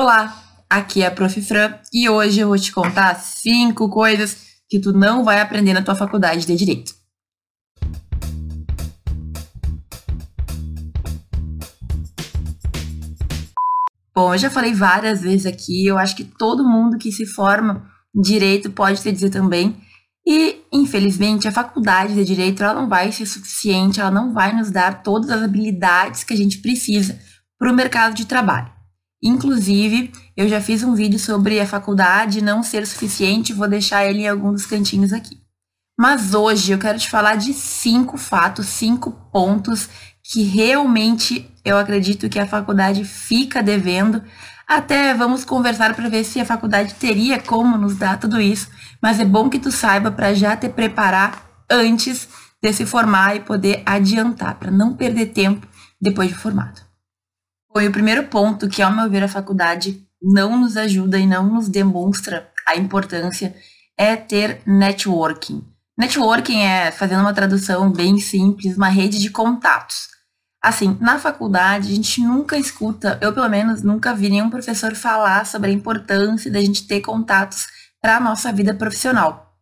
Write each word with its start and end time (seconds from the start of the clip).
Olá, 0.00 0.32
aqui 0.70 1.02
é 1.02 1.08
a 1.08 1.10
Prof. 1.10 1.42
Fran 1.42 1.74
e 1.92 2.08
hoje 2.08 2.38
eu 2.38 2.46
vou 2.46 2.56
te 2.56 2.70
contar 2.70 3.16
cinco 3.16 3.90
coisas 3.90 4.36
que 4.70 4.78
tu 4.78 4.92
não 4.92 5.24
vai 5.24 5.40
aprender 5.40 5.72
na 5.72 5.82
tua 5.82 5.96
faculdade 5.96 6.46
de 6.46 6.54
Direito. 6.54 6.94
Bom, 14.14 14.32
eu 14.32 14.38
já 14.38 14.48
falei 14.48 14.72
várias 14.72 15.22
vezes 15.22 15.46
aqui, 15.46 15.84
eu 15.84 15.98
acho 15.98 16.14
que 16.14 16.22
todo 16.22 16.62
mundo 16.62 16.96
que 16.96 17.10
se 17.10 17.26
forma 17.26 17.84
em 18.14 18.20
Direito 18.20 18.70
pode 18.70 19.02
te 19.02 19.10
dizer 19.10 19.30
também, 19.30 19.76
e 20.24 20.62
infelizmente 20.72 21.48
a 21.48 21.52
faculdade 21.52 22.14
de 22.14 22.24
Direito 22.24 22.62
ela 22.62 22.80
não 22.80 22.88
vai 22.88 23.10
ser 23.10 23.26
suficiente, 23.26 24.00
ela 24.00 24.12
não 24.12 24.32
vai 24.32 24.54
nos 24.54 24.70
dar 24.70 25.02
todas 25.02 25.28
as 25.28 25.42
habilidades 25.42 26.22
que 26.22 26.34
a 26.34 26.36
gente 26.36 26.58
precisa 26.58 27.18
para 27.58 27.72
o 27.72 27.74
mercado 27.74 28.14
de 28.14 28.26
trabalho. 28.26 28.77
Inclusive, 29.22 30.12
eu 30.36 30.48
já 30.48 30.60
fiz 30.60 30.82
um 30.82 30.94
vídeo 30.94 31.18
sobre 31.18 31.60
a 31.60 31.66
faculdade 31.66 32.42
não 32.42 32.62
ser 32.62 32.86
suficiente, 32.86 33.52
vou 33.52 33.68
deixar 33.68 34.06
ele 34.06 34.20
em 34.20 34.28
algum 34.28 34.52
dos 34.52 34.66
cantinhos 34.66 35.12
aqui. 35.12 35.40
Mas 35.98 36.32
hoje 36.32 36.70
eu 36.70 36.78
quero 36.78 36.98
te 36.98 37.10
falar 37.10 37.34
de 37.34 37.52
cinco 37.52 38.16
fatos, 38.16 38.66
cinco 38.66 39.10
pontos 39.32 39.88
que 40.22 40.44
realmente 40.44 41.50
eu 41.64 41.76
acredito 41.76 42.28
que 42.28 42.38
a 42.38 42.46
faculdade 42.46 43.04
fica 43.04 43.60
devendo. 43.60 44.22
Até 44.68 45.12
vamos 45.14 45.44
conversar 45.44 45.94
para 45.94 46.08
ver 46.08 46.22
se 46.22 46.38
a 46.40 46.44
faculdade 46.44 46.94
teria 46.94 47.40
como 47.40 47.76
nos 47.76 47.96
dar 47.96 48.20
tudo 48.20 48.40
isso, 48.40 48.68
mas 49.02 49.18
é 49.18 49.24
bom 49.24 49.48
que 49.48 49.58
tu 49.58 49.72
saiba 49.72 50.12
para 50.12 50.32
já 50.34 50.56
te 50.56 50.68
preparar 50.68 51.48
antes 51.68 52.28
de 52.62 52.72
se 52.72 52.86
formar 52.86 53.34
e 53.34 53.40
poder 53.40 53.82
adiantar, 53.84 54.56
para 54.56 54.70
não 54.70 54.94
perder 54.94 55.26
tempo 55.26 55.66
depois 56.00 56.28
de 56.28 56.34
formado. 56.34 56.87
Foi 57.78 57.86
o 57.86 57.92
primeiro 57.92 58.24
ponto 58.24 58.68
que, 58.68 58.82
ao 58.82 58.92
meu 58.92 59.08
ver, 59.08 59.22
a 59.22 59.28
faculdade 59.28 60.04
não 60.20 60.58
nos 60.58 60.76
ajuda 60.76 61.16
e 61.16 61.28
não 61.28 61.46
nos 61.46 61.68
demonstra 61.68 62.50
a 62.66 62.74
importância 62.74 63.54
é 63.96 64.16
ter 64.16 64.60
networking. 64.66 65.64
Networking 65.96 66.60
é, 66.60 66.90
fazendo 66.90 67.20
uma 67.20 67.32
tradução 67.32 67.92
bem 67.92 68.18
simples, 68.18 68.76
uma 68.76 68.88
rede 68.88 69.20
de 69.20 69.30
contatos. 69.30 70.08
Assim, 70.60 70.98
na 71.00 71.20
faculdade, 71.20 71.92
a 71.92 71.94
gente 71.94 72.20
nunca 72.20 72.58
escuta, 72.58 73.16
eu 73.22 73.32
pelo 73.32 73.48
menos 73.48 73.80
nunca 73.80 74.12
vi 74.12 74.28
nenhum 74.28 74.50
professor 74.50 74.96
falar 74.96 75.46
sobre 75.46 75.70
a 75.70 75.72
importância 75.72 76.50
da 76.50 76.60
gente 76.60 76.84
ter 76.84 77.00
contatos 77.00 77.68
para 78.02 78.16
a 78.16 78.20
nossa 78.20 78.52
vida 78.52 78.74
profissional. 78.74 79.56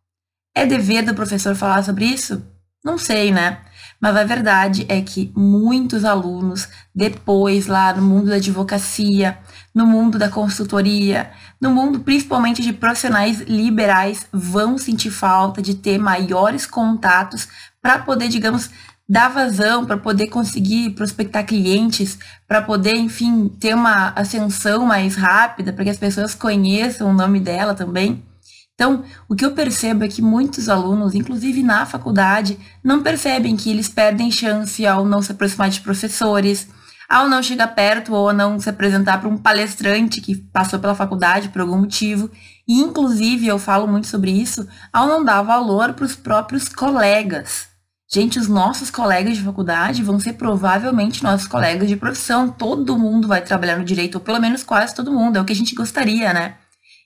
É 0.55 0.65
dever 0.65 1.03
do 1.03 1.13
professor 1.13 1.53
falar 1.53 1.83
sobre 1.83 2.05
isso? 2.05 2.43
Não 2.83 2.97
sei, 2.97 3.31
né? 3.31 3.61
Mas 3.99 4.15
a 4.15 4.23
verdade 4.23 4.85
é 4.87 5.01
que 5.01 5.31
muitos 5.35 6.05
alunos, 6.05 6.67
depois 6.93 7.65
lá 7.65 7.93
no 7.93 8.01
mundo 8.01 8.29
da 8.29 8.35
advocacia, 8.35 9.37
no 9.73 9.87
mundo 9.87 10.19
da 10.19 10.29
consultoria, 10.29 11.31
no 11.59 11.71
mundo 11.71 11.99
principalmente 12.01 12.61
de 12.61 12.73
profissionais 12.73 13.41
liberais, 13.41 14.27
vão 14.31 14.77
sentir 14.77 15.09
falta 15.09 15.61
de 15.61 15.73
ter 15.73 15.97
maiores 15.97 16.65
contatos 16.65 17.47
para 17.81 17.99
poder, 17.99 18.27
digamos, 18.27 18.69
dar 19.09 19.29
vazão, 19.29 19.85
para 19.85 19.97
poder 19.97 20.27
conseguir 20.27 20.91
prospectar 20.91 21.45
clientes, 21.45 22.19
para 22.47 22.61
poder, 22.61 22.95
enfim, 22.95 23.47
ter 23.47 23.73
uma 23.73 24.09
ascensão 24.09 24.85
mais 24.85 25.15
rápida, 25.15 25.71
para 25.71 25.85
que 25.85 25.89
as 25.89 25.97
pessoas 25.97 26.35
conheçam 26.35 27.09
o 27.09 27.13
nome 27.13 27.39
dela 27.39 27.73
também. 27.73 28.26
Então, 28.79 29.03
o 29.27 29.35
que 29.35 29.43
eu 29.43 29.53
percebo 29.53 30.03
é 30.03 30.07
que 30.07 30.21
muitos 30.21 30.69
alunos, 30.69 31.15
inclusive 31.15 31.63
na 31.63 31.83
faculdade, 31.87 32.59
não 32.83 33.01
percebem 33.01 33.57
que 33.57 33.71
eles 33.71 33.89
perdem 33.89 34.29
chance 34.29 34.85
ao 34.85 35.03
não 35.03 35.19
se 35.19 35.31
aproximar 35.31 35.71
de 35.71 35.81
professores, 35.81 36.67
ao 37.09 37.27
não 37.27 37.41
chegar 37.41 37.69
perto 37.69 38.13
ou 38.13 38.31
não 38.31 38.59
se 38.59 38.69
apresentar 38.69 39.19
para 39.19 39.29
um 39.29 39.37
palestrante 39.37 40.21
que 40.21 40.35
passou 40.35 40.77
pela 40.77 40.93
faculdade 40.93 41.49
por 41.49 41.61
algum 41.61 41.79
motivo. 41.79 42.29
E, 42.67 42.79
inclusive, 42.79 43.47
eu 43.47 43.57
falo 43.57 43.87
muito 43.87 44.05
sobre 44.05 44.29
isso, 44.29 44.67
ao 44.93 45.07
não 45.07 45.25
dar 45.25 45.41
valor 45.41 45.93
para 45.93 46.05
os 46.05 46.15
próprios 46.15 46.69
colegas. 46.69 47.69
Gente, 48.13 48.37
os 48.37 48.47
nossos 48.47 48.91
colegas 48.91 49.37
de 49.37 49.43
faculdade 49.43 50.03
vão 50.03 50.19
ser 50.19 50.33
provavelmente 50.33 51.23
nossos 51.23 51.47
colegas 51.47 51.87
de 51.87 51.97
profissão. 51.97 52.47
Todo 52.47 52.97
mundo 52.97 53.27
vai 53.27 53.41
trabalhar 53.41 53.79
no 53.79 53.83
direito, 53.83 54.15
ou 54.15 54.21
pelo 54.21 54.39
menos 54.39 54.61
quase 54.61 54.93
todo 54.93 55.11
mundo. 55.11 55.37
É 55.37 55.41
o 55.41 55.45
que 55.45 55.53
a 55.53 55.55
gente 55.55 55.73
gostaria, 55.73 56.31
né? 56.31 56.57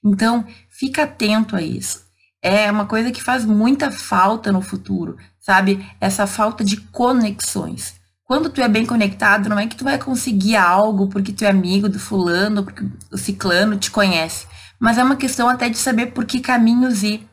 Então, 0.03 0.45
fica 0.81 1.03
atento 1.03 1.55
a 1.55 1.61
isso. 1.61 2.01
É 2.41 2.71
uma 2.71 2.87
coisa 2.87 3.11
que 3.11 3.21
faz 3.21 3.45
muita 3.45 3.91
falta 3.91 4.51
no 4.51 4.63
futuro, 4.63 5.15
sabe? 5.39 5.87
Essa 6.01 6.25
falta 6.25 6.63
de 6.63 6.77
conexões. 6.77 7.93
Quando 8.25 8.49
tu 8.49 8.61
é 8.61 8.67
bem 8.67 8.83
conectado, 8.83 9.47
não 9.47 9.59
é 9.59 9.67
que 9.67 9.75
tu 9.75 9.83
vai 9.83 9.99
conseguir 9.99 10.55
algo 10.55 11.07
porque 11.07 11.31
tu 11.31 11.45
é 11.45 11.49
amigo 11.49 11.87
do 11.87 11.99
fulano, 11.99 12.63
porque 12.63 12.83
o 13.11 13.17
ciclano 13.17 13.77
te 13.77 13.91
conhece, 13.91 14.47
mas 14.79 14.97
é 14.97 15.03
uma 15.03 15.15
questão 15.15 15.47
até 15.47 15.69
de 15.69 15.77
saber 15.77 16.07
por 16.07 16.25
que 16.25 16.39
caminhos 16.39 17.03
ir. 17.03 17.27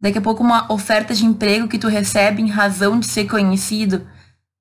Daqui 0.00 0.18
a 0.18 0.22
pouco 0.22 0.44
uma 0.44 0.72
oferta 0.72 1.12
de 1.12 1.24
emprego 1.24 1.66
que 1.66 1.78
tu 1.78 1.88
recebe 1.88 2.40
em 2.40 2.48
razão 2.48 3.00
de 3.00 3.06
ser 3.06 3.26
conhecido. 3.26 4.06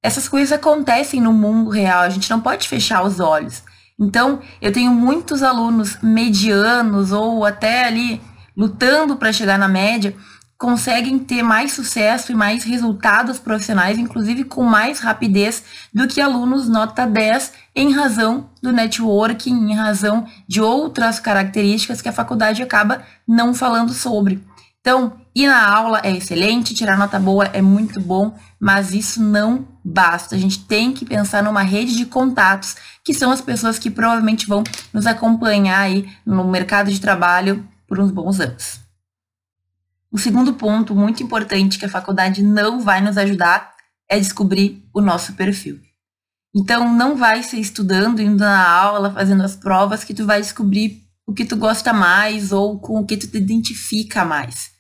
Essas 0.02 0.28
coisas 0.28 0.52
acontecem 0.52 1.22
no 1.22 1.32
mundo 1.32 1.70
real, 1.70 2.02
a 2.02 2.10
gente 2.10 2.30
não 2.32 2.42
pode 2.42 2.68
fechar 2.68 3.04
os 3.04 3.20
olhos. 3.20 3.62
Então, 4.00 4.40
eu 4.60 4.72
tenho 4.72 4.92
muitos 4.92 5.44
alunos 5.44 6.00
medianos 6.02 7.12
ou 7.12 7.46
até 7.46 7.86
ali 7.86 8.20
lutando 8.56 9.16
para 9.16 9.34
chegar 9.34 9.58
na 9.58 9.68
média, 9.68 10.16
conseguem 10.62 11.18
ter 11.18 11.42
mais 11.42 11.74
sucesso 11.74 12.32
e 12.32 12.36
mais 12.36 12.64
resultados 12.64 13.40
profissionais, 13.40 13.98
inclusive 13.98 14.44
com 14.44 14.64
mais 14.64 15.00
rapidez 15.00 15.64
do 15.92 16.08
que 16.08 16.22
alunos 16.22 16.70
nota 16.70 17.08
10 17.08 17.52
em 17.76 17.92
razão 17.92 18.48
do 18.62 18.72
networking, 18.72 19.72
em 19.72 19.74
razão 19.74 20.28
de 20.48 20.62
outras 20.62 21.20
características 21.20 22.00
que 22.00 22.10
a 22.10 22.14
faculdade 22.14 22.62
acaba 22.62 23.02
não 23.28 23.56
falando 23.56 23.92
sobre. 23.92 24.40
Então, 24.82 25.14
ir 25.34 25.48
na 25.48 25.68
aula 25.68 26.00
é 26.04 26.12
excelente, 26.12 26.76
tirar 26.76 26.96
nota 26.96 27.20
boa 27.20 27.46
é 27.54 27.62
muito 27.62 28.00
bom, 28.00 28.36
mas 28.60 28.94
isso 28.94 29.22
não 29.22 29.68
basta. 29.84 30.36
A 30.36 30.38
gente 30.38 30.64
tem 30.66 30.92
que 30.92 31.06
pensar 31.06 31.42
numa 31.42 31.64
rede 31.64 31.96
de 31.96 32.06
contatos, 32.06 32.76
que 33.04 33.16
são 33.16 33.32
as 33.32 33.42
pessoas 33.42 33.80
que 33.80 33.90
provavelmente 33.90 34.48
vão 34.48 34.64
nos 34.94 35.08
acompanhar 35.08 35.80
aí 35.80 36.08
no 36.24 36.44
mercado 36.44 36.92
de 36.92 37.02
trabalho 37.02 37.68
por 37.92 38.00
uns 38.00 38.10
bons 38.10 38.40
anos. 38.40 38.80
O 40.10 40.18
segundo 40.18 40.54
ponto 40.54 40.96
muito 40.96 41.22
importante 41.22 41.78
que 41.78 41.84
a 41.84 41.90
faculdade 41.90 42.42
não 42.42 42.80
vai 42.80 43.02
nos 43.02 43.18
ajudar 43.18 43.74
é 44.10 44.18
descobrir 44.18 44.82
o 44.94 45.02
nosso 45.02 45.34
perfil. 45.34 45.78
Então, 46.56 46.96
não 46.96 47.18
vai 47.18 47.44
ser 47.44 47.58
estudando, 47.58 48.22
indo 48.22 48.46
na 48.46 48.66
aula, 48.66 49.12
fazendo 49.12 49.44
as 49.44 49.58
provas 49.58 50.06
que 50.06 50.14
tu 50.14 50.26
vai 50.26 50.40
descobrir 50.40 51.04
o 51.28 51.34
que 51.34 51.44
tu 51.44 51.58
gosta 51.58 51.92
mais 51.92 52.54
ou 52.54 52.80
com 52.80 52.98
o 52.98 53.06
que 53.06 53.18
tu 53.18 53.28
te 53.28 53.38
identifica 53.38 54.24
mais. 54.24 54.72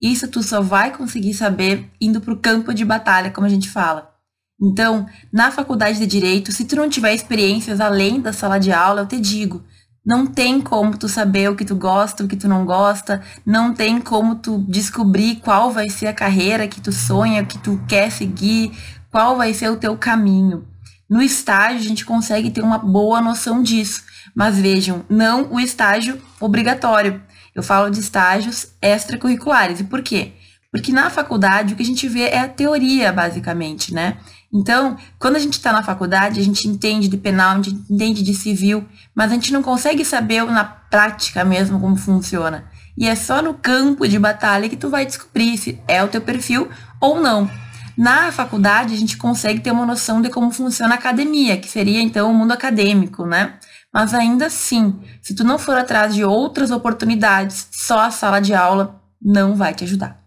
Isso 0.00 0.28
tu 0.28 0.40
só 0.40 0.60
vai 0.60 0.96
conseguir 0.96 1.34
saber 1.34 1.90
indo 2.00 2.20
para 2.20 2.34
o 2.34 2.38
campo 2.38 2.72
de 2.72 2.84
batalha, 2.84 3.32
como 3.32 3.48
a 3.48 3.50
gente 3.50 3.68
fala. 3.68 4.14
Então, 4.62 5.08
na 5.32 5.50
faculdade 5.50 5.98
de 5.98 6.06
direito, 6.06 6.52
se 6.52 6.64
tu 6.64 6.76
não 6.76 6.88
tiver 6.88 7.14
experiências 7.14 7.80
além 7.80 8.20
da 8.20 8.32
sala 8.32 8.58
de 8.58 8.70
aula, 8.70 9.00
eu 9.00 9.08
te 9.08 9.18
digo, 9.18 9.64
não 10.04 10.26
tem 10.26 10.60
como 10.60 10.96
tu 10.96 11.08
saber 11.08 11.50
o 11.50 11.56
que 11.56 11.64
tu 11.64 11.76
gosta, 11.76 12.24
o 12.24 12.28
que 12.28 12.36
tu 12.36 12.48
não 12.48 12.64
gosta, 12.64 13.22
não 13.44 13.74
tem 13.74 14.00
como 14.00 14.36
tu 14.36 14.58
descobrir 14.68 15.36
qual 15.36 15.70
vai 15.70 15.88
ser 15.90 16.06
a 16.06 16.14
carreira 16.14 16.66
que 16.66 16.80
tu 16.80 16.90
sonha, 16.90 17.44
que 17.44 17.58
tu 17.58 17.80
quer 17.86 18.10
seguir, 18.10 18.72
qual 19.10 19.36
vai 19.36 19.52
ser 19.52 19.68
o 19.68 19.76
teu 19.76 19.96
caminho. 19.96 20.66
No 21.08 21.20
estágio, 21.20 21.80
a 21.80 21.88
gente 21.88 22.04
consegue 22.04 22.50
ter 22.50 22.62
uma 22.62 22.78
boa 22.78 23.20
noção 23.20 23.62
disso. 23.62 24.04
Mas 24.34 24.58
vejam, 24.58 25.04
não 25.08 25.52
o 25.52 25.58
estágio 25.58 26.20
obrigatório. 26.40 27.20
Eu 27.52 27.64
falo 27.64 27.90
de 27.90 27.98
estágios 27.98 28.68
extracurriculares. 28.80 29.80
E 29.80 29.84
por 29.84 30.02
quê? 30.02 30.32
Porque 30.70 30.92
na 30.92 31.10
faculdade 31.10 31.74
o 31.74 31.76
que 31.76 31.82
a 31.82 31.86
gente 31.86 32.08
vê 32.08 32.28
é 32.28 32.38
a 32.38 32.48
teoria, 32.48 33.12
basicamente, 33.12 33.92
né? 33.92 34.18
Então, 34.52 34.96
quando 35.18 35.36
a 35.36 35.38
gente 35.38 35.52
está 35.54 35.72
na 35.72 35.82
faculdade, 35.82 36.40
a 36.40 36.42
gente 36.42 36.66
entende 36.66 37.06
de 37.06 37.16
penal, 37.16 37.52
a 37.52 37.62
gente 37.62 37.70
entende 37.88 38.22
de 38.22 38.34
civil, 38.34 38.84
mas 39.14 39.30
a 39.30 39.34
gente 39.34 39.52
não 39.52 39.62
consegue 39.62 40.04
saber 40.04 40.44
na 40.44 40.64
prática 40.64 41.44
mesmo 41.44 41.78
como 41.78 41.96
funciona. 41.96 42.64
E 42.98 43.06
é 43.06 43.14
só 43.14 43.40
no 43.40 43.54
campo 43.54 44.06
de 44.08 44.18
batalha 44.18 44.68
que 44.68 44.76
tu 44.76 44.90
vai 44.90 45.06
descobrir 45.06 45.56
se 45.56 45.80
é 45.86 46.02
o 46.02 46.08
teu 46.08 46.20
perfil 46.20 46.68
ou 47.00 47.20
não. 47.20 47.48
Na 47.96 48.32
faculdade, 48.32 48.94
a 48.94 48.96
gente 48.96 49.16
consegue 49.16 49.60
ter 49.60 49.70
uma 49.70 49.86
noção 49.86 50.20
de 50.20 50.28
como 50.30 50.50
funciona 50.50 50.94
a 50.94 50.98
academia, 50.98 51.56
que 51.56 51.68
seria 51.68 52.00
então 52.00 52.30
o 52.30 52.34
mundo 52.34 52.52
acadêmico, 52.52 53.26
né? 53.26 53.54
Mas 53.92 54.14
ainda 54.14 54.46
assim, 54.46 55.00
se 55.22 55.34
tu 55.34 55.44
não 55.44 55.58
for 55.58 55.76
atrás 55.76 56.14
de 56.14 56.24
outras 56.24 56.70
oportunidades, 56.70 57.68
só 57.70 58.00
a 58.00 58.10
sala 58.10 58.40
de 58.40 58.54
aula 58.54 59.00
não 59.20 59.54
vai 59.54 59.74
te 59.74 59.84
ajudar. 59.84 60.19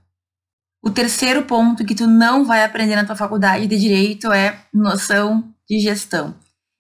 O 0.85 0.89
terceiro 0.89 1.43
ponto 1.43 1.85
que 1.85 1.95
tu 1.95 2.05
não 2.05 2.43
vai 2.43 2.61
aprender 2.61 2.97
na 2.97 3.05
tua 3.05 3.15
faculdade 3.15 3.65
de 3.67 3.79
direito 3.79 4.33
é 4.33 4.59
noção 4.73 5.49
de 5.67 5.79
gestão. 5.79 6.35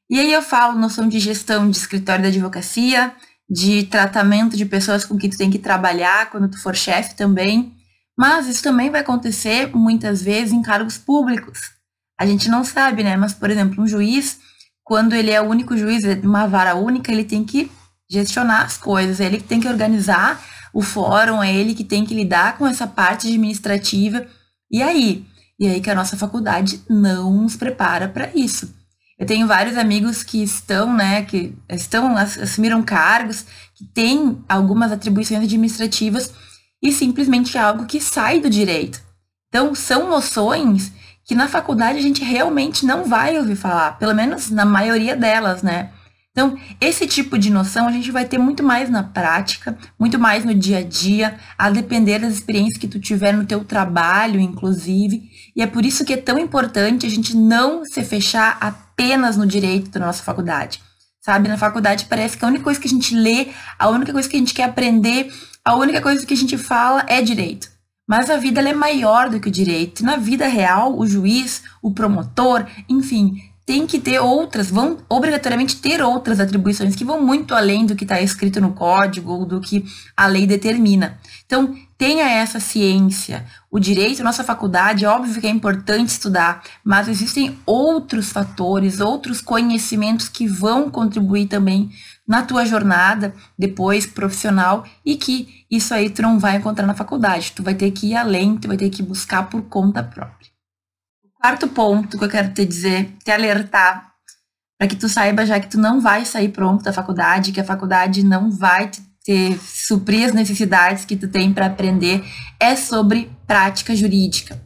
E 0.09 0.19
aí 0.19 0.33
eu 0.33 0.41
falo 0.41 0.77
noção 0.77 1.07
de 1.07 1.19
gestão 1.19 1.71
de 1.71 1.77
escritório 1.77 2.21
da 2.21 2.27
advocacia, 2.27 3.15
de 3.49 3.83
tratamento 3.83 4.57
de 4.57 4.65
pessoas 4.65 5.05
com 5.05 5.17
quem 5.17 5.29
tu 5.29 5.37
tem 5.37 5.49
que 5.49 5.57
trabalhar 5.57 6.29
quando 6.29 6.49
tu 6.49 6.61
for 6.61 6.75
chefe 6.75 7.15
também, 7.15 7.73
mas 8.17 8.47
isso 8.47 8.61
também 8.61 8.89
vai 8.89 8.99
acontecer 8.99 9.73
muitas 9.73 10.21
vezes 10.21 10.51
em 10.51 10.61
cargos 10.61 10.97
públicos. 10.97 11.71
A 12.19 12.25
gente 12.25 12.49
não 12.49 12.65
sabe, 12.65 13.03
né? 13.03 13.15
Mas, 13.15 13.33
por 13.33 13.49
exemplo, 13.49 13.81
um 13.81 13.87
juiz, 13.87 14.37
quando 14.83 15.15
ele 15.15 15.31
é 15.31 15.41
o 15.41 15.45
único 15.45 15.77
juiz 15.77 16.03
de 16.03 16.27
uma 16.27 16.45
vara 16.45 16.75
única, 16.75 17.09
ele 17.09 17.23
tem 17.23 17.45
que 17.45 17.71
gestionar 18.11 18.65
as 18.65 18.77
coisas, 18.77 19.21
é 19.21 19.25
ele 19.25 19.37
que 19.37 19.47
tem 19.47 19.61
que 19.61 19.67
organizar 19.67 20.43
o 20.73 20.81
fórum, 20.81 21.41
é 21.41 21.53
ele 21.53 21.75
que 21.75 21.83
tem 21.83 22.03
que 22.03 22.15
lidar 22.15 22.57
com 22.57 22.65
essa 22.65 22.87
parte 22.87 23.27
administrativa. 23.27 24.25
E 24.71 24.81
aí? 24.81 25.25
E 25.59 25.67
aí 25.67 25.79
que 25.79 25.89
a 25.89 25.95
nossa 25.95 26.17
faculdade 26.17 26.81
não 26.89 27.31
nos 27.31 27.55
prepara 27.55 28.09
para 28.09 28.29
isso. 28.35 28.73
Eu 29.19 29.27
tenho 29.27 29.47
vários 29.47 29.77
amigos 29.77 30.23
que 30.23 30.41
estão, 30.41 30.93
né, 30.93 31.23
que 31.23 31.55
estão, 31.69 32.17
assumiram 32.17 32.81
cargos, 32.81 33.45
que 33.75 33.85
têm 33.85 34.43
algumas 34.49 34.91
atribuições 34.91 35.43
administrativas 35.43 36.33
e 36.81 36.91
simplesmente 36.91 37.55
é 37.55 37.61
algo 37.61 37.85
que 37.85 38.01
sai 38.01 38.39
do 38.39 38.49
direito. 38.49 39.01
Então, 39.47 39.75
são 39.75 40.09
noções 40.09 40.91
que 41.23 41.35
na 41.35 41.47
faculdade 41.47 41.99
a 41.99 42.01
gente 42.01 42.23
realmente 42.23 42.85
não 42.85 43.05
vai 43.05 43.37
ouvir 43.37 43.55
falar, 43.55 43.97
pelo 43.97 44.13
menos 44.13 44.49
na 44.49 44.65
maioria 44.65 45.15
delas, 45.15 45.61
né? 45.61 45.91
Então, 46.33 46.57
esse 46.81 47.05
tipo 47.05 47.37
de 47.37 47.51
noção 47.51 47.87
a 47.87 47.91
gente 47.91 48.11
vai 48.11 48.25
ter 48.25 48.39
muito 48.39 48.63
mais 48.63 48.89
na 48.89 49.03
prática, 49.03 49.77
muito 49.99 50.17
mais 50.17 50.43
no 50.43 50.53
dia 50.53 50.79
a 50.79 50.83
dia, 50.83 51.37
a 51.55 51.69
depender 51.69 52.17
das 52.17 52.33
experiências 52.33 52.79
que 52.79 52.87
tu 52.87 52.99
tiver 52.99 53.31
no 53.33 53.45
teu 53.45 53.63
trabalho, 53.63 54.39
inclusive. 54.39 55.29
E 55.55 55.61
é 55.61 55.67
por 55.67 55.85
isso 55.85 56.03
que 56.03 56.13
é 56.13 56.17
tão 56.17 56.39
importante 56.39 57.05
a 57.05 57.09
gente 57.09 57.37
não 57.37 57.85
se 57.85 58.03
fechar 58.03 58.57
apenas 58.59 59.37
no 59.37 59.45
direito 59.45 59.91
da 59.91 59.99
nossa 59.99 60.23
faculdade. 60.23 60.81
Sabe, 61.21 61.47
na 61.47 61.57
faculdade 61.57 62.05
parece 62.09 62.35
que 62.35 62.43
a 62.43 62.47
única 62.47 62.63
coisa 62.63 62.79
que 62.79 62.87
a 62.87 62.91
gente 62.91 63.15
lê, 63.15 63.49
a 63.77 63.87
única 63.89 64.11
coisa 64.11 64.27
que 64.27 64.35
a 64.35 64.39
gente 64.39 64.55
quer 64.55 64.63
aprender, 64.63 65.31
a 65.63 65.75
única 65.75 66.01
coisa 66.01 66.25
que 66.25 66.33
a 66.33 66.37
gente 66.37 66.57
fala 66.57 67.05
é 67.07 67.21
direito. 67.21 67.69
Mas 68.09 68.31
a 68.31 68.37
vida 68.37 68.59
é 68.59 68.73
maior 68.73 69.29
do 69.29 69.39
que 69.39 69.49
o 69.49 69.51
direito. 69.51 70.03
Na 70.03 70.17
vida 70.17 70.47
real, 70.47 70.97
o 70.97 71.05
juiz, 71.05 71.61
o 71.81 71.93
promotor, 71.93 72.65
enfim, 72.89 73.52
tem 73.65 73.87
que 73.87 73.99
ter 73.99 74.19
outras, 74.19 74.69
vão 74.69 74.97
obrigatoriamente 75.07 75.77
ter 75.77 76.01
outras 76.01 76.39
atribuições 76.39 76.95
que 76.95 77.05
vão 77.05 77.21
muito 77.21 77.55
além 77.55 77.85
do 77.85 77.95
que 77.95 78.03
está 78.03 78.19
escrito 78.19 78.59
no 78.59 78.73
código 78.73 79.31
ou 79.31 79.45
do 79.45 79.61
que 79.61 79.85
a 80.17 80.27
lei 80.27 80.45
determina. 80.45 81.17
Então, 81.45 81.73
tenha 81.97 82.29
essa 82.29 82.59
ciência. 82.59 83.45
O 83.71 83.79
direito, 83.79 84.23
nossa 84.23 84.43
faculdade, 84.43 85.05
óbvio 85.05 85.39
que 85.39 85.47
é 85.47 85.49
importante 85.49 86.09
estudar, 86.09 86.61
mas 86.83 87.07
existem 87.07 87.57
outros 87.65 88.31
fatores, 88.31 88.99
outros 88.99 89.39
conhecimentos 89.39 90.27
que 90.27 90.45
vão 90.45 90.91
contribuir 90.91 91.47
também 91.47 91.89
na 92.27 92.41
tua 92.41 92.65
jornada 92.65 93.33
depois 93.57 94.05
profissional 94.05 94.85
e 95.05 95.15
que 95.15 95.65
isso 95.71 95.93
aí 95.93 96.09
tu 96.09 96.21
não 96.21 96.37
vai 96.37 96.57
encontrar 96.57 96.85
na 96.85 96.93
faculdade. 96.93 97.53
Tu 97.55 97.63
vai 97.63 97.75
ter 97.75 97.91
que 97.91 98.07
ir 98.07 98.15
além, 98.15 98.57
tu 98.57 98.67
vai 98.67 98.77
ter 98.77 98.89
que 98.89 99.01
buscar 99.01 99.49
por 99.49 99.61
conta 99.63 100.03
própria. 100.03 100.52
Quarto 101.43 101.67
ponto 101.67 102.17
que 102.17 102.23
eu 102.23 102.29
quero 102.29 102.53
te 102.53 102.65
dizer, 102.65 103.17
te 103.21 103.29
alertar, 103.29 104.13
para 104.79 104.87
que 104.87 104.95
tu 104.95 105.09
saiba 105.09 105.45
já 105.45 105.59
que 105.59 105.67
tu 105.67 105.77
não 105.77 105.99
vai 105.99 106.23
sair 106.23 106.47
pronto 106.47 106.85
da 106.85 106.93
faculdade, 106.93 107.51
que 107.51 107.59
a 107.59 107.65
faculdade 107.65 108.23
não 108.23 108.49
vai 108.49 108.87
te, 108.87 109.01
te 109.25 109.59
suprir 109.61 110.25
as 110.25 110.33
necessidades 110.33 111.03
que 111.03 111.17
tu 111.17 111.27
tem 111.27 111.53
para 111.53 111.65
aprender, 111.65 112.23
é 112.57 112.77
sobre 112.77 113.29
prática 113.45 113.93
jurídica. 113.93 114.57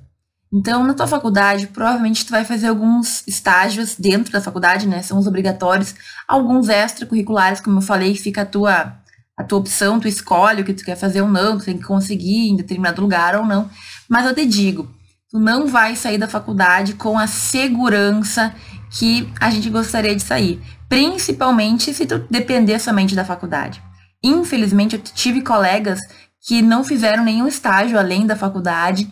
Então, 0.53 0.83
na 0.83 0.93
tua 0.93 1.07
faculdade, 1.07 1.65
provavelmente 1.65 2.23
tu 2.23 2.29
vai 2.29 2.45
fazer 2.45 2.67
alguns 2.67 3.27
estágios 3.27 3.95
dentro 3.95 4.31
da 4.31 4.39
faculdade, 4.39 4.87
né? 4.87 5.01
São 5.01 5.17
os 5.17 5.25
obrigatórios, 5.25 5.95
alguns 6.27 6.69
extracurriculares, 6.69 7.59
como 7.59 7.79
eu 7.79 7.81
falei, 7.81 8.15
fica 8.15 8.43
a 8.43 8.45
tua 8.45 8.95
a 9.35 9.43
tua 9.43 9.59
opção, 9.59 9.99
tu 9.99 10.07
escolhe 10.07 10.61
o 10.61 10.65
que 10.65 10.73
tu 10.73 10.83
quer 10.83 10.95
fazer 10.95 11.21
ou 11.21 11.27
não, 11.27 11.57
tu 11.57 11.65
tem 11.65 11.77
que 11.77 11.83
conseguir 11.83 12.49
em 12.49 12.55
determinado 12.55 13.01
lugar 13.01 13.35
ou 13.35 13.45
não. 13.45 13.69
Mas 14.09 14.25
eu 14.25 14.33
te 14.33 14.45
digo, 14.47 14.91
tu 15.29 15.39
não 15.39 15.67
vai 15.67 15.95
sair 15.95 16.17
da 16.17 16.27
faculdade 16.27 16.93
com 16.93 17.17
a 17.17 17.27
segurança 17.27 18.53
que 18.97 19.31
a 19.39 19.49
gente 19.49 19.69
gostaria 19.69 20.15
de 20.15 20.21
sair, 20.23 20.61
principalmente 20.87 21.93
se 21.93 22.05
tu 22.05 22.19
depender 22.29 22.79
somente 22.79 23.15
da 23.15 23.25
faculdade. 23.25 23.81
Infelizmente, 24.23 24.95
eu 24.95 25.01
tive 25.01 25.41
colegas 25.41 25.99
que 26.41 26.61
não 26.61 26.83
fizeram 26.83 27.23
nenhum 27.23 27.47
estágio 27.47 27.99
além 27.99 28.25
da 28.25 28.35
faculdade 28.35 29.09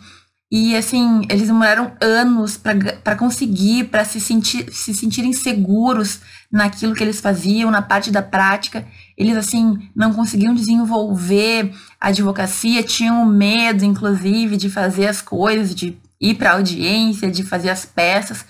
e 0.50 0.76
assim, 0.76 1.26
eles 1.28 1.48
demoraram 1.48 1.92
anos 2.00 2.56
para 2.56 3.16
conseguir, 3.16 3.84
para 3.84 4.04
se, 4.04 4.20
sentir, 4.20 4.72
se 4.72 4.94
sentirem 4.94 5.32
seguros 5.32 6.20
naquilo 6.50 6.94
que 6.94 7.02
eles 7.02 7.20
faziam, 7.20 7.68
na 7.68 7.82
parte 7.82 8.12
da 8.12 8.22
prática. 8.22 8.86
Eles 9.18 9.36
assim 9.36 9.76
não 9.94 10.14
conseguiam 10.14 10.54
desenvolver 10.54 11.74
a 12.00 12.08
advocacia, 12.08 12.82
tinham 12.84 13.26
medo, 13.26 13.84
inclusive, 13.84 14.56
de 14.56 14.70
fazer 14.70 15.08
as 15.08 15.20
coisas, 15.20 15.74
de 15.74 15.98
ir 16.20 16.34
para 16.34 16.52
audiência, 16.52 17.30
de 17.30 17.42
fazer 17.42 17.70
as 17.70 17.84
peças. 17.84 18.44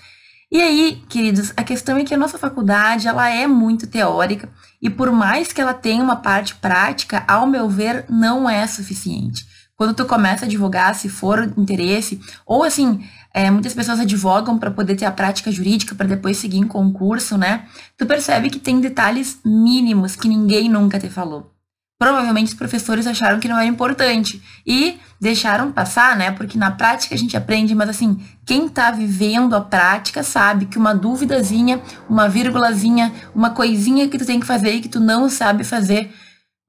E 0.51 0.61
aí, 0.61 1.03
queridos, 1.09 1.51
a 1.57 1.63
questão 1.63 1.97
é 1.97 2.03
que 2.05 2.13
a 2.13 2.17
nossa 2.17 2.37
faculdade 2.37 3.07
ela 3.07 3.29
é 3.29 3.45
muito 3.47 3.85
teórica 3.85 4.49
e 4.81 4.89
por 4.89 5.11
mais 5.11 5.51
que 5.51 5.59
ela 5.59 5.73
tenha 5.73 6.03
uma 6.03 6.15
parte 6.15 6.55
prática, 6.55 7.23
ao 7.27 7.45
meu 7.45 7.69
ver, 7.69 8.05
não 8.09 8.49
é 8.49 8.65
suficiente. 8.65 9.45
Quando 9.75 9.93
tu 9.93 10.05
começa 10.05 10.45
a 10.45 10.47
advogar, 10.47 10.95
se 10.95 11.07
for 11.09 11.53
interesse, 11.55 12.19
ou 12.45 12.63
assim, 12.63 13.05
é, 13.33 13.51
muitas 13.51 13.75
pessoas 13.75 13.99
advogam 13.99 14.57
para 14.57 14.71
poder 14.71 14.95
ter 14.95 15.05
a 15.05 15.11
prática 15.11 15.51
jurídica 15.51 15.93
para 15.93 16.07
depois 16.07 16.37
seguir 16.37 16.57
em 16.57 16.67
concurso, 16.67 17.37
né? 17.37 17.67
Tu 17.95 18.05
percebe 18.05 18.49
que 18.49 18.57
tem 18.57 18.81
detalhes 18.81 19.39
mínimos 19.45 20.15
que 20.15 20.27
ninguém 20.27 20.67
nunca 20.67 20.97
te 20.97 21.09
falou. 21.09 21.56
Provavelmente 21.99 22.49
os 22.49 22.53
professores 22.53 23.07
acharam 23.07 23.39
que 23.39 23.47
não 23.47 23.57
era 23.57 23.65
importante 23.65 24.41
e 24.65 24.99
deixaram 25.19 25.71
passar, 25.71 26.15
né? 26.15 26.31
Porque 26.31 26.57
na 26.57 26.69
prática 26.69 27.15
a 27.15 27.17
gente 27.17 27.35
aprende, 27.35 27.73
mas 27.73 27.89
assim, 27.89 28.19
quem 28.45 28.69
tá 28.69 28.91
vivendo 28.91 29.55
a 29.55 29.61
prática 29.61 30.21
sabe 30.21 30.67
que 30.67 30.77
uma 30.77 30.93
dúvidazinha, 30.93 31.81
uma 32.07 32.29
vírgulazinha, 32.29 33.11
uma 33.33 33.49
coisinha 33.49 34.07
que 34.07 34.17
tu 34.17 34.25
tem 34.25 34.39
que 34.39 34.45
fazer 34.45 34.75
e 34.75 34.81
que 34.81 34.89
tu 34.89 34.99
não 34.99 35.27
sabe 35.27 35.63
fazer 35.63 36.13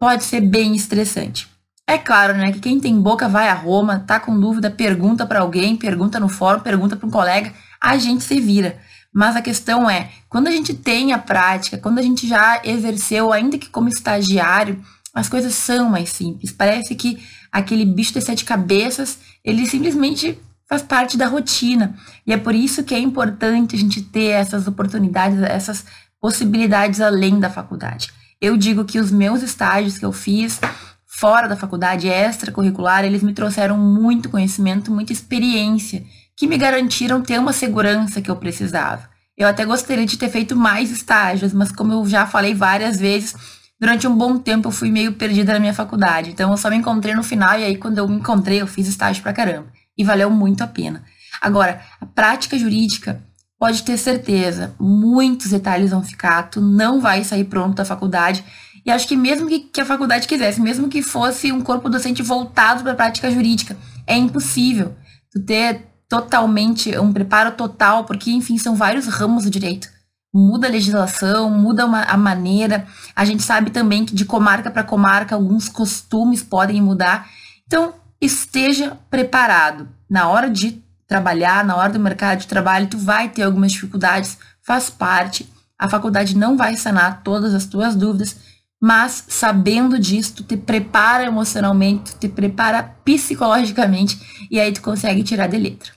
pode 0.00 0.24
ser 0.24 0.40
bem 0.40 0.74
estressante. 0.74 1.46
É 1.86 1.98
claro, 1.98 2.34
né, 2.34 2.52
que 2.52 2.60
quem 2.60 2.78
tem 2.78 3.00
boca 3.00 3.28
vai 3.28 3.48
a 3.48 3.54
Roma, 3.54 4.04
tá 4.06 4.20
com 4.20 4.38
dúvida, 4.38 4.70
pergunta 4.70 5.26
para 5.26 5.40
alguém, 5.40 5.76
pergunta 5.76 6.20
no 6.20 6.28
fórum, 6.28 6.60
pergunta 6.60 6.96
para 6.96 7.06
um 7.06 7.10
colega, 7.10 7.52
a 7.80 7.96
gente 7.96 8.24
se 8.24 8.38
vira. 8.40 8.78
Mas 9.12 9.34
a 9.36 9.42
questão 9.42 9.88
é, 9.88 10.10
quando 10.28 10.48
a 10.48 10.50
gente 10.50 10.74
tem 10.74 11.12
a 11.12 11.18
prática, 11.18 11.78
quando 11.78 11.98
a 11.98 12.02
gente 12.02 12.28
já 12.28 12.60
exerceu, 12.62 13.32
ainda 13.32 13.56
que 13.56 13.70
como 13.70 13.88
estagiário, 13.88 14.82
as 15.18 15.28
coisas 15.28 15.54
são 15.54 15.90
mais 15.90 16.10
simples. 16.10 16.52
Parece 16.52 16.94
que 16.94 17.18
aquele 17.50 17.84
bicho 17.84 18.12
de 18.12 18.20
sete 18.20 18.44
cabeças, 18.44 19.18
ele 19.44 19.66
simplesmente 19.66 20.38
faz 20.68 20.82
parte 20.82 21.16
da 21.16 21.26
rotina. 21.26 21.96
E 22.24 22.32
é 22.32 22.36
por 22.36 22.54
isso 22.54 22.84
que 22.84 22.94
é 22.94 22.98
importante 23.00 23.74
a 23.74 23.78
gente 23.78 24.00
ter 24.00 24.28
essas 24.28 24.68
oportunidades, 24.68 25.40
essas 25.42 25.84
possibilidades 26.20 27.00
além 27.00 27.40
da 27.40 27.50
faculdade. 27.50 28.10
Eu 28.40 28.56
digo 28.56 28.84
que 28.84 29.00
os 29.00 29.10
meus 29.10 29.42
estágios 29.42 29.98
que 29.98 30.04
eu 30.04 30.12
fiz 30.12 30.60
fora 31.04 31.48
da 31.48 31.56
faculdade, 31.56 32.06
extracurricular, 32.06 33.04
eles 33.04 33.24
me 33.24 33.32
trouxeram 33.32 33.76
muito 33.76 34.28
conhecimento, 34.28 34.92
muita 34.92 35.12
experiência, 35.12 36.04
que 36.36 36.46
me 36.46 36.56
garantiram 36.56 37.20
ter 37.20 37.40
uma 37.40 37.52
segurança 37.52 38.20
que 38.20 38.30
eu 38.30 38.36
precisava. 38.36 39.08
Eu 39.36 39.48
até 39.48 39.64
gostaria 39.64 40.06
de 40.06 40.16
ter 40.16 40.28
feito 40.28 40.54
mais 40.54 40.92
estágios, 40.92 41.52
mas 41.52 41.72
como 41.72 41.92
eu 41.92 42.06
já 42.06 42.24
falei 42.24 42.54
várias 42.54 43.00
vezes, 43.00 43.34
durante 43.80 44.06
um 44.06 44.16
bom 44.16 44.38
tempo 44.38 44.68
eu 44.68 44.72
fui 44.72 44.90
meio 44.90 45.12
perdida 45.12 45.52
na 45.52 45.60
minha 45.60 45.74
faculdade. 45.74 46.30
Então 46.30 46.50
eu 46.50 46.56
só 46.56 46.68
me 46.70 46.76
encontrei 46.76 47.14
no 47.14 47.22
final 47.22 47.58
e 47.58 47.64
aí 47.64 47.76
quando 47.76 47.98
eu 47.98 48.08
me 48.08 48.16
encontrei 48.16 48.60
eu 48.60 48.66
fiz 48.66 48.88
estágio 48.88 49.22
pra 49.22 49.32
caramba. 49.32 49.68
E 49.96 50.04
valeu 50.04 50.30
muito 50.30 50.62
a 50.62 50.66
pena. 50.66 51.02
Agora, 51.40 51.80
a 52.00 52.06
prática 52.06 52.58
jurídica, 52.58 53.22
pode 53.58 53.82
ter 53.82 53.96
certeza, 53.96 54.74
muitos 54.78 55.50
detalhes 55.50 55.90
vão 55.90 56.02
ficar, 56.02 56.44
tu 56.44 56.60
não 56.60 57.00
vai 57.00 57.24
sair 57.24 57.44
pronto 57.44 57.76
da 57.76 57.84
faculdade. 57.84 58.44
E 58.86 58.90
acho 58.90 59.06
que 59.06 59.16
mesmo 59.16 59.48
que, 59.48 59.60
que 59.60 59.80
a 59.80 59.84
faculdade 59.84 60.28
quisesse, 60.28 60.60
mesmo 60.60 60.88
que 60.88 61.02
fosse 61.02 61.52
um 61.52 61.60
corpo 61.60 61.88
docente 61.88 62.22
voltado 62.22 62.82
para 62.82 62.92
a 62.92 62.96
prática 62.96 63.30
jurídica, 63.30 63.76
é 64.06 64.16
impossível 64.16 64.94
tu 65.30 65.40
ter 65.42 65.86
totalmente 66.08 66.96
um 66.98 67.12
preparo 67.12 67.52
total, 67.52 68.04
porque 68.04 68.30
enfim, 68.30 68.56
são 68.56 68.74
vários 68.74 69.06
ramos 69.06 69.44
do 69.44 69.50
direito 69.50 69.97
muda 70.38 70.68
a 70.68 70.70
legislação, 70.70 71.50
muda 71.50 71.84
uma, 71.84 72.02
a 72.02 72.16
maneira. 72.16 72.86
A 73.14 73.24
gente 73.24 73.42
sabe 73.42 73.70
também 73.70 74.04
que 74.04 74.14
de 74.14 74.24
comarca 74.24 74.70
para 74.70 74.84
comarca 74.84 75.34
alguns 75.34 75.68
costumes 75.68 76.42
podem 76.42 76.80
mudar. 76.80 77.28
Então, 77.66 77.94
esteja 78.20 78.96
preparado. 79.10 79.88
Na 80.08 80.28
hora 80.28 80.48
de 80.48 80.82
trabalhar, 81.06 81.64
na 81.64 81.76
hora 81.76 81.92
do 81.92 82.00
mercado 82.00 82.40
de 82.40 82.46
trabalho, 82.46 82.86
tu 82.86 82.96
vai 82.96 83.28
ter 83.28 83.42
algumas 83.42 83.72
dificuldades, 83.72 84.38
faz 84.62 84.88
parte. 84.88 85.50
A 85.78 85.88
faculdade 85.88 86.36
não 86.36 86.56
vai 86.56 86.76
sanar 86.76 87.22
todas 87.22 87.54
as 87.54 87.66
tuas 87.66 87.96
dúvidas, 87.96 88.36
mas 88.80 89.24
sabendo 89.28 89.98
disso, 89.98 90.34
tu 90.36 90.42
te 90.44 90.56
prepara 90.56 91.24
emocionalmente, 91.24 92.12
tu 92.12 92.18
te 92.20 92.28
prepara 92.28 92.82
psicologicamente 93.04 94.46
e 94.50 94.60
aí 94.60 94.72
tu 94.72 94.82
consegue 94.82 95.22
tirar 95.22 95.48
de 95.48 95.58
letra. 95.58 95.92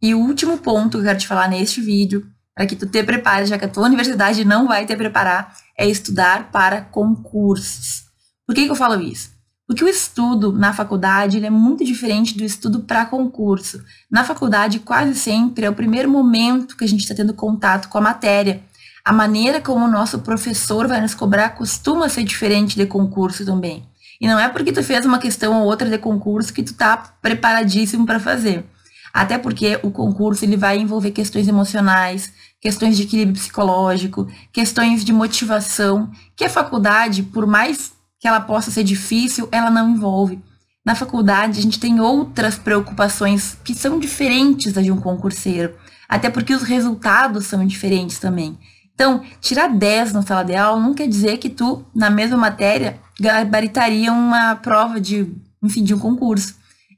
E 0.00 0.14
o 0.14 0.20
último 0.20 0.58
ponto 0.58 0.92
que 0.92 0.96
eu 0.98 1.02
quero 1.04 1.18
te 1.18 1.28
falar 1.28 1.48
neste 1.48 1.80
vídeo 1.80 2.31
para 2.54 2.66
que 2.66 2.76
tu 2.76 2.86
te 2.86 3.02
prepare, 3.02 3.46
já 3.46 3.58
que 3.58 3.64
a 3.64 3.68
tua 3.68 3.86
universidade 3.86 4.44
não 4.44 4.68
vai 4.68 4.84
te 4.84 4.94
preparar, 4.96 5.56
é 5.76 5.88
estudar 5.88 6.50
para 6.50 6.82
concursos. 6.82 8.04
Por 8.46 8.54
que, 8.54 8.64
que 8.64 8.70
eu 8.70 8.76
falo 8.76 9.00
isso? 9.00 9.30
Porque 9.66 9.84
o 9.84 9.88
estudo 9.88 10.52
na 10.52 10.72
faculdade 10.72 11.42
é 11.42 11.48
muito 11.48 11.84
diferente 11.84 12.36
do 12.36 12.44
estudo 12.44 12.80
para 12.80 13.06
concurso. 13.06 13.82
Na 14.10 14.22
faculdade, 14.24 14.80
quase 14.80 15.14
sempre 15.14 15.64
é 15.64 15.70
o 15.70 15.74
primeiro 15.74 16.10
momento 16.10 16.76
que 16.76 16.84
a 16.84 16.88
gente 16.88 17.00
está 17.00 17.14
tendo 17.14 17.32
contato 17.32 17.88
com 17.88 17.96
a 17.96 18.02
matéria. 18.02 18.62
A 19.04 19.12
maneira 19.12 19.60
como 19.60 19.84
o 19.84 19.90
nosso 19.90 20.18
professor 20.18 20.86
vai 20.86 21.00
nos 21.00 21.14
cobrar 21.14 21.50
costuma 21.50 22.08
ser 22.08 22.22
diferente 22.24 22.76
de 22.76 22.86
concurso 22.86 23.46
também. 23.46 23.82
E 24.20 24.26
não 24.26 24.38
é 24.38 24.48
porque 24.48 24.72
tu 24.72 24.82
fez 24.82 25.06
uma 25.06 25.18
questão 25.18 25.60
ou 25.60 25.66
outra 25.66 25.88
de 25.88 25.98
concurso 25.98 26.52
que 26.52 26.62
tu 26.62 26.74
tá 26.74 26.96
preparadíssimo 27.20 28.04
para 28.04 28.20
fazer. 28.20 28.64
Até 29.12 29.36
porque 29.36 29.78
o 29.82 29.90
concurso 29.90 30.44
ele 30.44 30.56
vai 30.56 30.78
envolver 30.78 31.10
questões 31.10 31.46
emocionais, 31.46 32.32
questões 32.60 32.96
de 32.96 33.02
equilíbrio 33.02 33.36
psicológico, 33.36 34.26
questões 34.52 35.04
de 35.04 35.12
motivação, 35.12 36.10
que 36.34 36.44
a 36.44 36.50
faculdade, 36.50 37.22
por 37.22 37.46
mais 37.46 37.92
que 38.18 38.26
ela 38.26 38.40
possa 38.40 38.70
ser 38.70 38.84
difícil, 38.84 39.48
ela 39.50 39.70
não 39.70 39.90
envolve. 39.90 40.40
Na 40.84 40.94
faculdade, 40.94 41.58
a 41.58 41.62
gente 41.62 41.78
tem 41.78 42.00
outras 42.00 42.56
preocupações 42.56 43.56
que 43.62 43.74
são 43.74 43.98
diferentes 43.98 44.72
das 44.72 44.84
de 44.84 44.90
um 44.90 45.00
concurseiro, 45.00 45.74
até 46.08 46.30
porque 46.30 46.54
os 46.54 46.62
resultados 46.62 47.46
são 47.46 47.66
diferentes 47.66 48.18
também. 48.18 48.58
Então, 48.94 49.22
tirar 49.40 49.68
10 49.68 50.12
na 50.12 50.22
sala 50.22 50.44
de 50.44 50.54
aula 50.54 50.80
não 50.80 50.94
quer 50.94 51.08
dizer 51.08 51.38
que 51.38 51.48
tu, 51.48 51.84
na 51.94 52.10
mesma 52.10 52.36
matéria, 52.36 52.98
gabaritaria 53.20 54.12
uma 54.12 54.54
prova 54.56 55.00
de, 55.00 55.32
enfim, 55.62 55.82
de 55.82 55.94
um 55.94 55.98
concurso. 55.98 56.54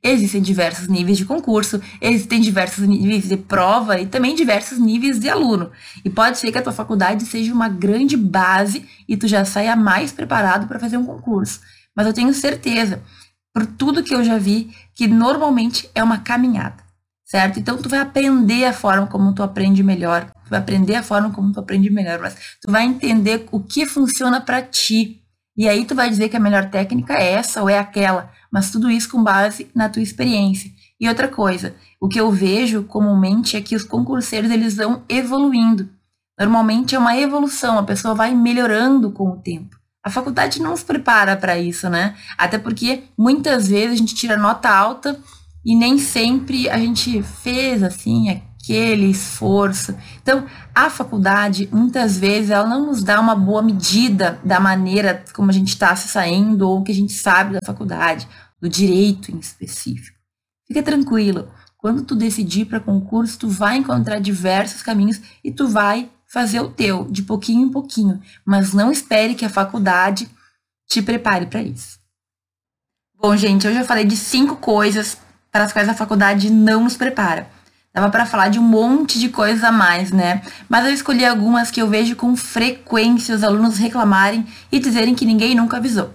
Existem 0.07 0.43
diversos 0.43 0.87
níveis 0.87 1.17
de 1.17 1.25
concurso, 1.25 1.81
existem 1.99 2.39
diversos 2.39 2.87
níveis 2.87 3.27
de 3.27 3.39
prova 3.39 3.99
e 3.99 4.07
também 4.07 4.35
diversos 4.35 4.79
níveis 4.79 5.19
de 5.19 5.31
aluno. 5.31 5.73
E 6.05 6.11
pode 6.11 6.37
ser 6.37 6.53
que 6.53 6.59
a 6.59 6.63
tua 6.63 6.75
faculdade 6.75 7.25
seja 7.25 7.55
uma 7.55 7.71
grande 7.71 8.15
base 8.15 8.87
e 9.09 9.17
tu 9.17 9.27
já 9.27 9.47
saia 9.47 9.75
mais 9.75 10.13
preparado 10.13 10.69
para 10.69 10.79
fazer 10.79 10.99
um 10.99 11.07
concurso. 11.07 11.61
Mas 11.97 12.07
eu 12.07 12.13
tenho 12.13 12.35
certeza, 12.35 13.03
por 13.51 13.65
tudo 13.65 14.03
que 14.03 14.15
eu 14.15 14.23
já 14.23 14.37
vi, 14.37 14.71
que 14.95 15.07
normalmente 15.07 15.89
é 15.95 16.03
uma 16.03 16.19
caminhada, 16.19 16.85
certo? 17.25 17.59
Então 17.59 17.79
tu 17.79 17.89
vai 17.89 18.01
aprender 18.01 18.67
a 18.67 18.75
forma 18.75 19.07
como 19.07 19.33
tu 19.33 19.43
aprende 19.43 19.83
melhor, 19.83 20.27
tu 20.27 20.51
vai 20.51 20.59
aprender 20.59 20.97
a 20.97 21.03
forma 21.03 21.31
como 21.31 21.51
tu 21.51 21.61
aprende 21.61 21.89
melhor, 21.89 22.19
mas 22.19 22.37
tu 22.61 22.71
vai 22.71 22.85
entender 22.85 23.47
o 23.51 23.59
que 23.59 23.87
funciona 23.87 24.39
para 24.39 24.61
ti. 24.61 25.24
E 25.57 25.69
aí 25.69 25.85
tu 25.85 25.95
vai 25.95 26.09
dizer 26.09 26.29
que 26.29 26.37
a 26.37 26.41
melhor 26.41 26.69
técnica 26.71 27.15
é 27.15 27.33
essa 27.33 27.63
ou 27.63 27.69
é 27.69 27.79
aquela 27.79 28.31
mas 28.55 28.71
tudo 28.71 28.89
isso 28.89 29.11
com 29.11 29.21
base 29.21 29.69
na 29.75 29.89
tua 29.89 30.01
experiência. 30.01 30.71
E 31.01 31.09
outra 31.09 31.27
coisa, 31.27 31.75
o 32.01 32.07
que 32.07 32.21
eu 32.21 32.31
vejo 32.31 32.85
comumente 32.85 33.57
é 33.57 33.61
que 33.61 33.75
os 33.75 33.83
concurseiros 33.83 34.49
eles 34.49 34.77
vão 34.77 35.03
evoluindo. 35.09 35.91
Normalmente 36.39 36.95
é 36.95 36.99
uma 37.01 37.17
evolução, 37.17 37.77
a 37.77 37.83
pessoa 37.83 38.15
vai 38.15 38.33
melhorando 38.33 39.11
com 39.11 39.29
o 39.31 39.37
tempo. 39.39 39.77
A 40.05 40.09
faculdade 40.09 40.63
não 40.63 40.77
se 40.77 40.85
prepara 40.85 41.37
para 41.37 41.59
isso, 41.59 41.91
né? 41.91 42.15
Até 42.39 42.57
porque 42.57 43.03
muitas 43.19 43.67
vezes 43.67 43.95
a 43.95 43.97
gente 43.97 44.15
tira 44.15 44.37
nota 44.37 44.69
alta 44.71 45.19
e 45.67 45.75
nem 45.75 45.99
sempre 45.99 46.71
a 46.71 46.79
gente 46.79 47.25
fez 47.25 47.83
assim 47.83 48.29
aquele 48.65 49.11
esforço. 49.11 49.95
Então, 50.23 50.47
a 50.75 50.89
faculdade, 50.89 51.69
muitas 51.71 52.17
vezes, 52.17 52.51
ela 52.51 52.67
não 52.67 52.87
nos 52.87 53.03
dá 53.03 53.21
uma 53.21 53.35
boa 53.35 53.63
medida 53.63 54.41
da 54.43 54.59
maneira 54.59 55.23
como 55.35 55.51
a 55.51 55.53
gente 55.53 55.69
está 55.69 55.95
se 55.95 56.09
saindo 56.09 56.69
ou 56.69 56.81
o 56.81 56.83
que 56.83 56.93
a 56.93 56.95
gente 56.95 57.13
sabe 57.13 57.53
da 57.53 57.61
faculdade 57.65 58.27
do 58.61 58.69
direito 58.69 59.31
em 59.31 59.39
específico. 59.39 60.19
Fica 60.67 60.83
tranquilo, 60.83 61.51
quando 61.77 62.03
tu 62.03 62.17
decidir 62.17 62.65
para 62.65 62.81
concurso, 62.81 63.39
tu 63.39 63.49
vai 63.49 63.77
encontrar 63.77 64.19
diversos 64.19 64.83
caminhos 64.83 65.21
e 65.45 65.53
tu 65.53 65.69
vai 65.69 66.11
fazer 66.27 66.61
o 66.61 66.71
teu, 66.71 67.05
de 67.11 67.23
pouquinho 67.23 67.67
em 67.67 67.71
pouquinho, 67.71 68.21
mas 68.45 68.73
não 68.73 68.91
espere 68.91 69.35
que 69.35 69.45
a 69.45 69.51
faculdade 69.51 70.29
te 70.89 71.03
prepare 71.03 71.47
para 71.47 71.63
isso. 71.63 71.99
Bom, 73.15 73.37
gente, 73.37 73.67
eu 73.67 73.75
já 73.75 73.85
falei 73.85 74.05
de 74.05 74.17
cinco 74.17 74.57
coisas 74.57 75.19
para 75.53 75.65
as 75.65 75.73
quais 75.73 75.89
a 75.89 75.95
faculdade 75.95 76.51
não 76.51 76.85
nos 76.85 76.97
prepara. 76.97 77.54
Dava 77.95 78.11
para 78.11 78.27
falar 78.27 78.49
de 78.49 78.59
um 78.59 78.63
monte 78.63 79.21
de 79.21 79.29
coisas 79.29 79.63
a 79.63 79.71
mais, 79.71 80.11
né? 80.11 80.43
Mas 80.69 80.85
eu 80.85 80.93
escolhi 80.93 81.25
algumas 81.25 81.71
que 81.71 81.81
eu 81.81 81.89
vejo 81.89 82.17
com 82.17 82.35
frequência 82.37 83.35
os 83.35 83.45
alunos 83.45 83.79
reclamarem 83.79 84.45
e 84.73 84.81
dizerem 84.81 85.15
que 85.15 85.25
ninguém 85.25 85.55
nunca 85.55 85.77
avisou 85.77 86.13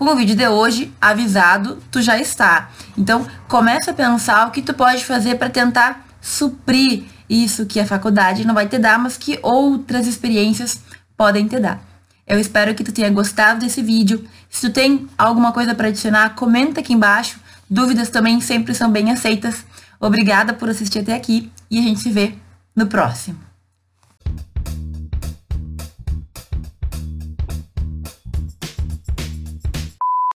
com 0.00 0.06
o 0.06 0.16
vídeo 0.16 0.34
de 0.34 0.48
hoje, 0.48 0.90
avisado, 0.98 1.76
tu 1.90 2.00
já 2.00 2.18
está. 2.18 2.70
Então, 2.96 3.26
começa 3.46 3.90
a 3.90 3.94
pensar 3.94 4.48
o 4.48 4.50
que 4.50 4.62
tu 4.62 4.72
pode 4.72 5.04
fazer 5.04 5.34
para 5.34 5.50
tentar 5.50 6.06
suprir 6.22 7.04
isso 7.28 7.66
que 7.66 7.78
a 7.78 7.84
faculdade 7.84 8.46
não 8.46 8.54
vai 8.54 8.66
te 8.66 8.78
dar, 8.78 8.98
mas 8.98 9.18
que 9.18 9.38
outras 9.42 10.06
experiências 10.06 10.80
podem 11.18 11.46
te 11.46 11.60
dar. 11.60 11.82
Eu 12.26 12.40
espero 12.40 12.74
que 12.74 12.82
tu 12.82 12.92
tenha 12.92 13.10
gostado 13.10 13.60
desse 13.60 13.82
vídeo. 13.82 14.26
Se 14.48 14.68
tu 14.68 14.72
tem 14.72 15.06
alguma 15.18 15.52
coisa 15.52 15.74
para 15.74 15.88
adicionar, 15.88 16.34
comenta 16.34 16.80
aqui 16.80 16.94
embaixo. 16.94 17.38
Dúvidas 17.68 18.08
também 18.08 18.40
sempre 18.40 18.74
são 18.74 18.90
bem 18.90 19.10
aceitas. 19.10 19.66
Obrigada 20.00 20.54
por 20.54 20.70
assistir 20.70 21.00
até 21.00 21.14
aqui 21.14 21.52
e 21.70 21.78
a 21.78 21.82
gente 21.82 22.00
se 22.00 22.10
vê 22.10 22.34
no 22.74 22.86
próximo. 22.86 23.49